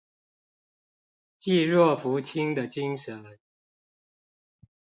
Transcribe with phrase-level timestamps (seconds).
[1.39, 3.37] 濟弱扶傾的精神